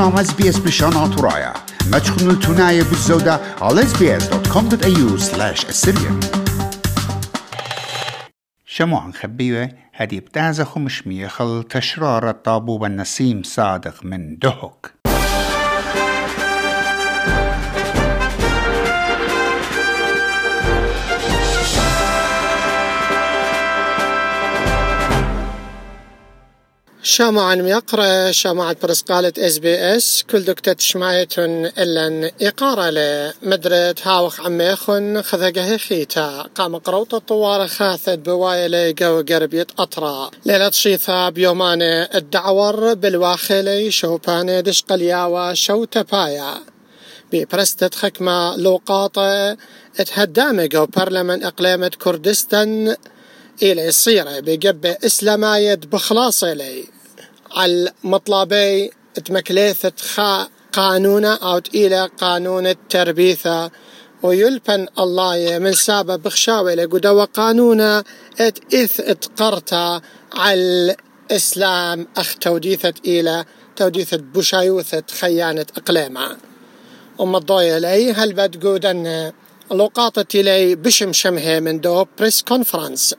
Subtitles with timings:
[0.00, 1.54] برنامج اس بي اس بشان ترايا
[1.92, 6.26] ما تخنوا التناية بالزودة على sbs.com.au slash assyrian
[8.66, 14.99] شموعا خبيوة هدي بتازة خمشمية خل تشرار الطابوب النسيم صادق من دهك
[27.10, 35.22] شامعا يقرأ شامعة برسقالة إس بي إس كل دكتة شمايتون إلا إقارة لمدرد هاوخ عميخن
[35.22, 36.46] خذقه خيتا.
[36.54, 41.82] قام قروط الطوارة خاثت بوايا ليقو قربية أطرا ليلة شيثا بيومان
[42.14, 46.54] الدعور بالواخلي شوبان دشق الياوى شو تبايا
[47.32, 49.56] ببرستة خكمة لوقاطة
[50.00, 52.96] اتهدامقو برلمان إقليمة كردستان
[53.62, 56.99] إلى صيرة بقبة إسلامايد بخلاص إلي
[57.50, 58.90] على مطلبي
[59.24, 63.70] تمكليثة خا قانونا أو إلى قانون التربيثة.
[64.22, 68.04] ويلبن الله من سابة بخشاوي لقدوة قانونا
[68.40, 70.00] إت إث اتقرتا
[70.32, 70.96] على
[71.30, 73.44] الإسلام أخ توديثة إلى
[73.76, 76.36] توديثة بشايوثة خيانة أقليمة.
[77.20, 79.32] أم الضوية لي هل بتقود أن
[79.70, 83.14] لقاطة لي بشم شمه من دو بريس كونفرنس؟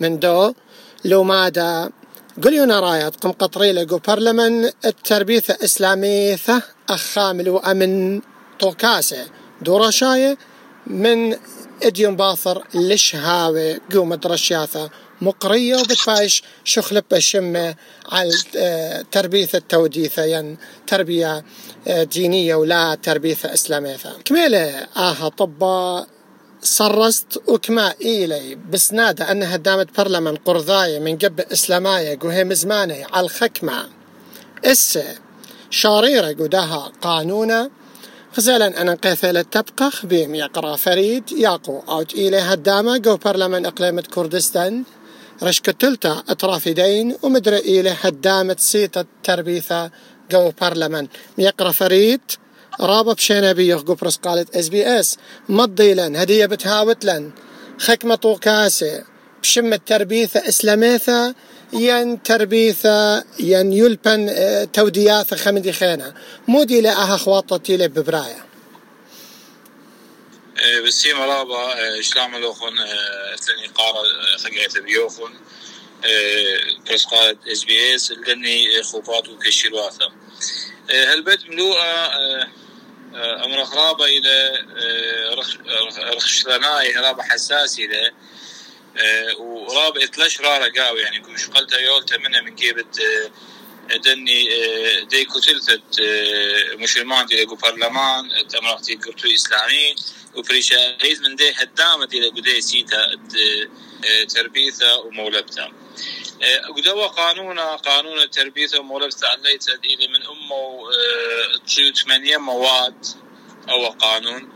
[0.00, 0.52] من دو
[1.04, 1.90] لو مادا
[2.44, 3.98] قليونا رايت قم قطري لقو.
[3.98, 8.20] برلمان التربيثة إسلاميثة أخامل وأمن
[8.60, 9.26] طوكاسة
[9.62, 10.38] دورشاية
[10.86, 11.36] من
[11.82, 17.74] اديوم باثر لشهاوي قوم درشياثة مقرية وبتفايش شخلب الشمة
[18.12, 18.32] على
[19.12, 21.44] تربية التوديثة يعني تربية
[21.88, 26.06] دينية ولا تربية إسلامية كميلة آها طبا
[26.62, 33.88] صرست وكما إيلي بسنادة أنها دامت برلمان قرضاية من قبل إسلاماية قوهي مزماني على الخكمة.
[34.64, 35.04] إسا
[35.70, 37.70] شاريرة قداها قانونا.
[38.36, 41.80] خزالا أنا قيثلة تبقى خبيم يقرأ فريد ياقو.
[41.88, 44.84] أوت إيلي هدامة قو برلمان إقليمة كردستان.
[45.42, 46.22] رشكتلتا
[46.66, 47.16] دين.
[47.22, 49.90] ومدري إيلي هدامة سيطة تربيثة.
[50.32, 52.20] قو برلمان يقرأ فريد.
[52.80, 57.30] رابا بشينا بيوخ قبرس قالت اس بي اس مضي لن هدية بتهاوت لن
[57.78, 59.04] خكمة طوكاسة.
[59.42, 61.34] بشمة تربيثة إسلاميثة
[61.72, 64.32] ين تربيثة ين يلبن
[64.72, 66.14] تودياثة خمدي خينا
[66.48, 68.46] مودي لأها خواطتي ببرايا
[70.86, 72.78] بسي مرابا شلام لوخن
[73.34, 74.02] اثلني قارة
[74.36, 75.34] خقيت بيوخن.
[76.92, 80.12] بس قالت اس بي اس لاني خوفات وكشيرواثة
[80.90, 82.10] هالبيت ملوءة
[83.16, 84.64] أمر خرابة إلى
[85.98, 88.12] رخشلناي رابة حساسي إلى
[89.38, 91.00] ورابة اتلاش رارة قاوي.
[91.00, 93.00] يعني كوش قلتا يولتا منها من كيبت
[94.04, 94.48] دني
[95.04, 96.00] دي كتلتت
[96.74, 99.94] مسلمان دي برلمان تمرقتي قرطو إسلامي
[100.34, 103.10] وبريشاهيز من دي هدامت إلى قدي سيتا
[104.34, 105.72] تربيثة ومولبتها
[106.76, 110.90] قدوا قانونا قانون التربية ومولبتة عليت إلى من أمه
[111.66, 113.06] تشيو ثمانية مواد
[113.68, 114.52] أو قانون.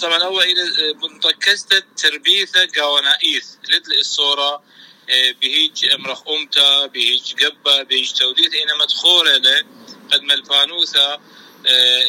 [0.00, 2.46] طبعا هو إلى بنطكست التربية
[2.78, 4.62] قوانائيث لدل الصورة
[5.40, 9.64] بهيج أمرخ أمتا بهيج قبة بهيج توديث إنما مدخولة له
[10.12, 11.20] قد ملفانوثة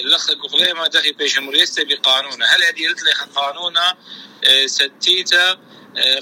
[0.04, 3.98] لخ قغليما دخي بيش مريسته بقانونه هل هذه قلت لك قانونا
[4.66, 5.60] ستيتا؟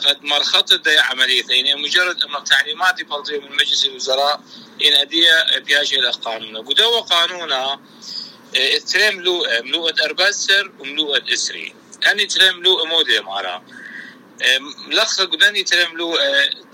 [0.05, 4.41] قد مرخط دي عملية يعني مجرد أن تعليمات يفضل من مجلس الوزراء
[4.85, 6.59] إن أدية بياجي إلى قانونا.
[6.59, 7.81] قدوة قانونا
[8.93, 11.73] تري ملوء ملوءة أرباسر وملوءة إسري.
[12.11, 13.63] أني تري ملوء مودي مارا.
[14.87, 16.19] ملخ قداني تري ملوء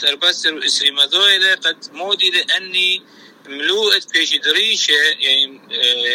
[0.03, 3.03] أرباسر وإسري مذويلة قد مودي لأني
[3.47, 5.61] ملوءة بيش دريشة يعني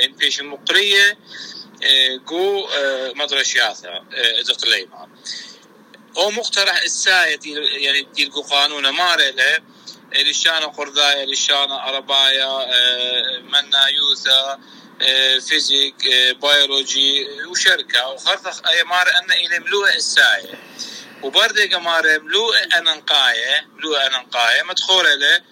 [0.09, 1.19] بيش مقرية
[2.29, 2.69] جو
[3.15, 4.05] مدرشياثة
[4.49, 5.09] دقليما
[6.17, 7.41] أو مقترح الساية
[7.85, 9.63] يعني تلقوا قانون مارة له
[10.17, 12.67] لشانة قرضاية لشانة عرباية
[13.41, 14.61] منا يوثا
[15.49, 15.95] فيزيك
[16.43, 18.09] بيولوجي وشركة.
[18.09, 20.55] وخرطخ أي مارة أن إلى ملوء الساية.
[21.23, 23.69] وبردق مارة ملوء أننقاية.
[23.77, 24.63] ملوء أننقاية.
[24.63, 25.43] مدخولة له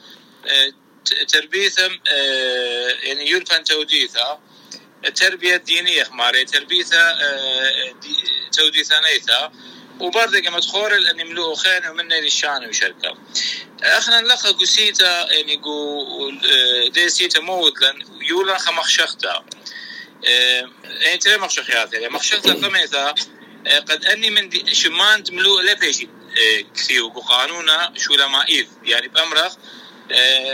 [1.28, 1.92] تربيثم
[3.02, 4.40] يعني يلفن توديثا
[5.06, 7.18] التربية الدينية ماري تربيثا
[8.52, 9.52] توديثانيثا
[10.00, 13.18] وبرضه قامت خورل إني ملوء خين ومنه للشان وشركة.
[13.82, 16.30] أخنا نلقى قسيتا يعني قو
[16.88, 19.44] دي سيتا موت لن يولا خمخشختا
[20.84, 23.14] يعني ترى مخشخيات يعني مخشختا قميتا
[23.88, 26.08] قد إني من دي شمان ملوء لبيشي
[26.76, 29.54] كثير وقانونا شو لما ايث يعني بأمرخ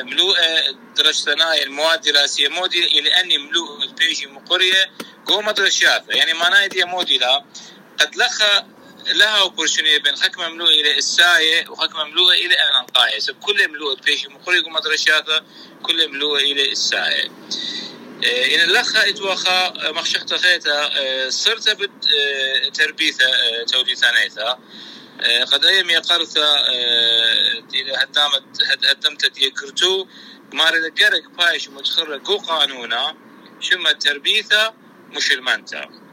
[0.02, 4.90] ملوءة درجة ثنايا المواد الدراسية مودي إلى أني ملوء بيجي مقرية
[5.26, 7.44] جو مدرسات يعني ما نايدي مودي لا
[8.00, 8.64] قد لخى
[9.08, 14.60] لها وبرشنية بين خك مملوء إلى الساية وخك مملوء إلى الأنقاية كل مملوء بيجي مقرية
[14.60, 15.24] جو مدرسات
[15.82, 17.30] كل مملوء إلى الساية.
[18.24, 20.90] إن اللخة إتوخا مخشخة خيتا
[21.30, 21.90] صرت بد
[22.74, 23.24] تربيثة
[23.72, 24.58] تودي ثانيتا
[25.52, 26.64] قد أيام يقرثا
[27.74, 28.44] إذا هدامت
[28.90, 30.06] هدمت ديكرتو
[30.52, 33.16] ماري لقرق بايش متخرج جو قانونا
[33.60, 34.74] شما تربيثة
[35.10, 36.05] مش المنتا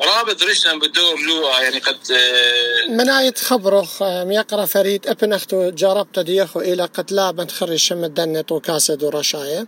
[0.00, 1.98] رابط رشنا بدو ملوءة يعني قد
[2.88, 8.94] مناية خبرخ ميقرا فريد أبن أختو جربت ديخو إلى قد لا بنتخرج شم دنة وكاسة
[8.94, 9.66] دو رشاية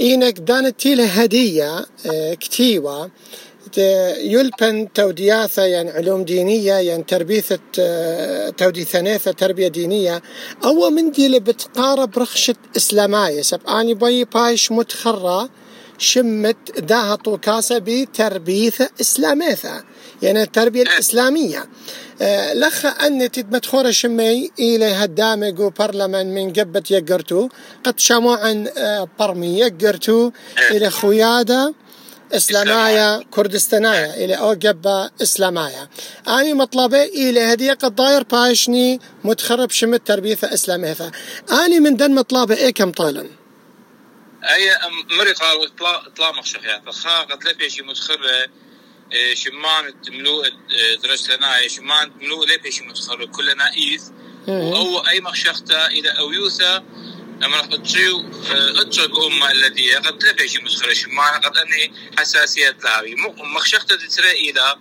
[0.00, 1.86] إينك دانت تيله هدية
[2.40, 3.10] كتيوة.
[4.18, 7.58] يلبن تودياثة يعني علوم دينية يعني تربيثة
[8.50, 10.22] تودي ثنيثة تربية دينية.
[10.64, 13.42] أو من دي اللي بتقارب رخشة إسلامية.
[13.42, 15.48] سب أني باي بايش متخرى
[15.98, 19.84] شمت داها طوكاسة بتربيثة إسلاميثة
[20.22, 21.68] يعني التربية الإسلامية.
[22.22, 27.48] آه لخ أن تتمدخور شمي إلى هدامة جو برلمان من قبت يقرتو.
[27.84, 30.30] قد شمو عن آه برمي يقرتو.
[30.70, 31.74] إلى خويادة
[32.32, 35.88] إسلامايا كردستانايا إلى أو قبة إسلامايا
[36.28, 40.96] أني مطلبة إلى هدية قد داير بايشني متخرب شمت تربية إسلامية
[41.64, 43.26] أني من دن مطلبة إيه كم طالن
[44.44, 44.70] أي
[45.10, 48.46] مري قالوا اطلاع اطلاع مخشخ فخا قد لبيشي متخرة
[49.34, 50.48] شمان ملوء
[51.02, 54.02] درجة ثنايا شمان ملوء لبيشي متخرة كلنا إيث.
[54.48, 56.76] أو أي مخشخته إذا أويوثا
[57.44, 63.14] أما راح تصيو أترك أمة الذي قد لبيشي متخرة شمان قد أني حساسية لاوي
[63.54, 64.80] مخشخته تترى إذا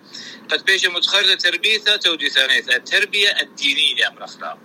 [0.51, 2.59] قد بيشي متخرة تربيته تودي ثانية.
[2.59, 4.57] التربية الدينية أمر أخلاق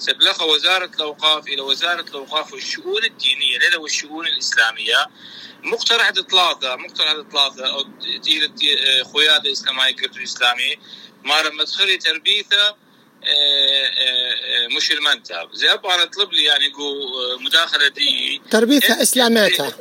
[0.00, 5.06] سبلغ وزارة الأوقاف إلى وزارة الأوقاف والشؤون الدينية لدى والشؤون الإسلامية.
[5.62, 7.84] مقترح ثلاثة مقترح ثلاثة أو
[8.22, 8.54] تيرة
[9.12, 10.76] خيادة إسلامية كرتو إسلامي.
[11.24, 12.74] ما تخلي تربيته
[14.76, 16.72] مش المنتب زي أبغى أطلب لي يعني
[17.40, 18.42] مداخلة دي.
[18.50, 19.76] تربيتها إسلاميتها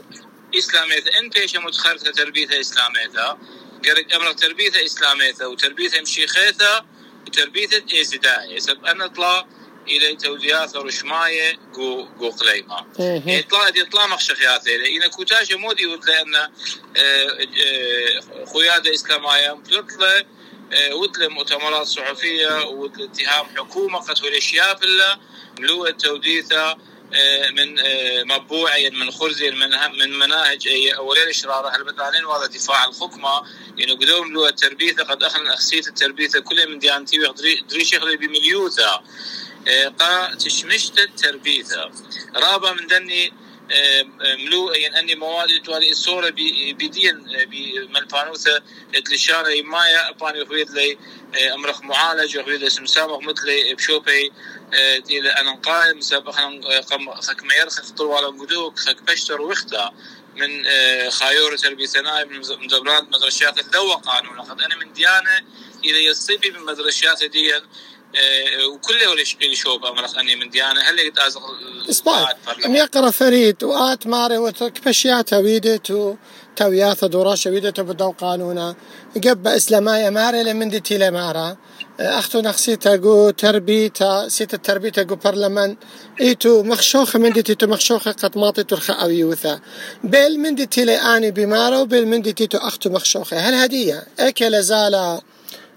[0.57, 3.39] إسلاميتها إن بيش متخرجة تربيتها إسلاميتها
[3.85, 6.85] قرق أمر تربيتها إسلاميتها وتربيتها مشيخيتها
[7.27, 9.47] وتربيتها إيزدائي سب أنا أطلع
[9.89, 16.51] إلى توزيعات رشماية جو جو قليما اطلاع دي اطلاع مخشخيات إلى إن كوتاش مودي لأن
[18.53, 19.53] خيادة إسلامية.
[19.53, 20.25] مطلطلة
[20.91, 25.19] وتل مؤتمرات صحفية وتل اتهام حكومة قد الأشياء فلا
[25.59, 26.77] ملوء التوديثة
[27.51, 27.75] من
[28.27, 29.69] مطبوع من خرزي من
[29.99, 33.41] من مناهج اي اولين الشرارة هل بدلين وهذا دفاع الحكمة.
[33.77, 37.17] يعني قدوم لو التربية قد اخذنا اخسيت التربية كل من ديانتي
[37.69, 39.01] دري شغلي بمليوثة.
[39.99, 41.91] قا تشمشت تربيتها
[42.35, 43.33] رابع من دني
[44.21, 48.61] ملو يعني أني مواد توالي الصورة بدين بملفانوثة
[49.05, 50.97] تلشانة يمايا باني خويد لي
[51.53, 54.31] أمرخ معالج وخويد اسم سامخ مثل بشوبي
[55.09, 56.61] إلى أنا قائم سابقا
[57.21, 59.93] خك مير خك طوال قدوك خك بشتر وختا
[60.35, 60.63] من
[61.09, 65.41] خايور تربية ثنائي من مدبرات مدرسات الدوا قانون أنا من ديانة
[65.83, 67.61] اذا يصيبي من مدرسات دي
[68.73, 68.95] وكل
[69.41, 71.41] اللي شوف امرخ اني من ديانه هل يتازق
[71.89, 72.31] أسبوع
[72.65, 76.17] أم يقرأ فريد وآت ماري وترك بشياتا ويدت
[76.55, 78.75] توياثا دوراشا ويدت بدو قانونا.
[79.23, 81.57] قب اسلامايا ماري لمن دي تيلي مارا.
[81.99, 85.77] أختو نخسيتا جو تربيتا سيتا تربيتا جو برلمان.
[86.21, 89.59] إيتو مخشوخة من دي تيتو مخشوخة قد ماطي ترخى أو يوثا.
[90.03, 93.37] بيل من دي تيلي آني بمارا وبيل من دي تيتو أختو مخشوخة.
[93.37, 95.21] هل هدية؟ اكي لزالة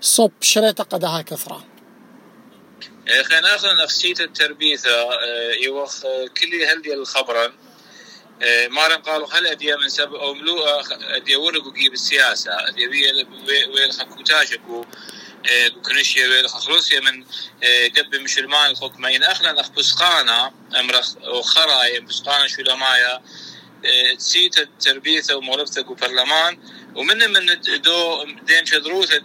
[0.01, 1.72] صب شريطة قدها كثرة.
[3.07, 4.79] خلينا ناخذ نفسية التربية
[5.63, 6.03] يوخ
[6.41, 7.53] كل هل الخبرا
[8.69, 10.67] ما قالوا هل اديا من سبب أو ملوء
[11.17, 13.27] اديا ورقوا جيب السياسة اديا
[13.75, 14.85] ويل خكوتاشكو
[15.83, 17.25] كنشيا ويل خروسيا من
[17.97, 23.23] قب مشلمان الحكمة إن أخنا أخ بسقانا أمرخ وخراي بسقانا شو لمايا
[24.19, 26.59] تسيت التربية ومولفته برلمان
[26.95, 27.47] ومن من
[27.83, 29.23] دو دين شدروثة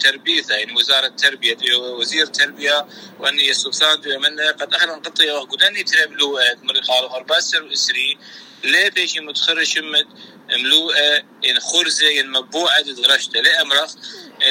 [0.00, 2.86] تربية يعني وزارة التربية وزير التربية
[3.18, 8.18] وأني السلطان من قد أخذ قطية وقدني تربلو مري قالوا هرباسر وإسري
[8.64, 10.06] ليه بيشي متخرج شمت
[10.50, 13.94] ملوءة إن خرزة إن مبوعة درجته لأمرخ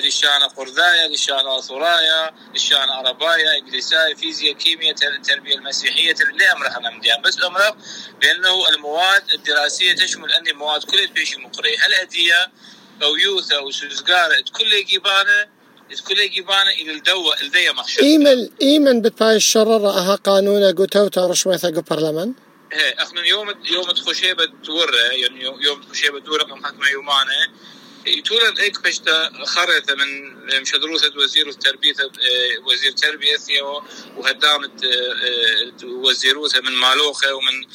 [0.04, 7.74] لشان قرذايا لشان ثرايا لشان عربايا انجليزايا فيزياء كيمياء التربيه المسيحيه لامرخ الامديان بس امرخ
[8.22, 12.52] بانه المواد الدراسيه تشمل اني مواد كل بيشي مقري الاديه
[13.04, 15.62] أو يوثا أو سوزقارة كل جيبانه
[15.98, 21.82] تكون جيبانا إلى الدوا الدية مخشب إيمن إيمن بتباي الشرر أها قانون قوتوتا رشميثا قو
[21.82, 22.34] برلمان
[22.72, 27.32] هي اخنا يوم يوم تخشيبة تورة يعني يوم تخشيبة تورة محكمة يومانه
[28.06, 31.94] يتولد إيك بشتا خريطة من مشدروسة وزير التربية
[32.66, 33.38] وزير تربية
[34.18, 34.72] وهدامة
[35.84, 37.66] وزيروسة من مالوخة ومن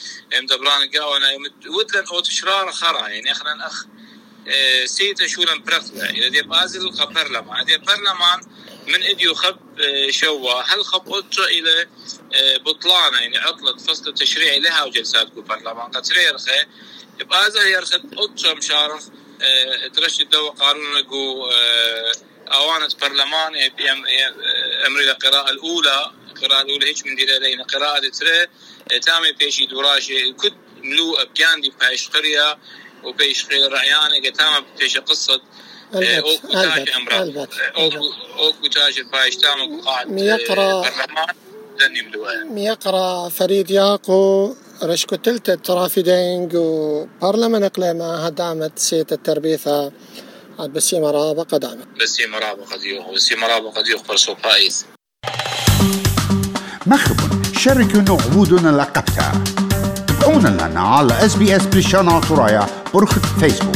[0.42, 1.28] مدبران قاونا
[1.66, 3.08] ودلن أو تشرار خرا.
[3.08, 3.84] يعني أخنا اخ
[4.84, 8.40] سيتا شولن برخلة إذا دي بازل برلمان دي برلمان
[8.86, 9.58] من اديو خب
[10.10, 11.86] شوا هل خب أتو إلى
[12.58, 16.66] بطلانة يعني عطلة فصل التشريعي لها وجلسات كو برلمان قد رخي
[17.20, 19.02] بازل يرخد أتو مشارخ
[19.94, 21.50] درشت الدو قانون جو
[22.52, 23.56] اوانه برلمان
[24.86, 26.12] أمر القراءه الأولى.
[26.30, 28.46] القراءه الأولى هيك من دي لنا قراءة ترى
[29.00, 32.58] تامي بيشي دوراشي كد ملو ابجاندي بايش قريه
[33.04, 35.40] وبيش خير رعيانه قتام بيش قصة
[35.94, 37.48] أوكو تاج امراض
[38.38, 41.34] أوكو تاج بايش تام قاعد برلمان
[41.80, 49.92] دني ملوها ميقرا فريد ياقو رشكو تلت ترافيدينج وبرلمان إقليمة هدامت سيت التربيثة
[50.60, 54.82] بسي مرابة قدامة بسي مرابة قد يوخ بسي مرابة قد يوخ برسو بايث
[56.86, 57.16] مخب
[57.58, 59.44] شاركوا عبودنا لقبتها
[60.08, 63.75] تابعونا لنا على اس بي اس بريشانا ترايا برخة فيسبوك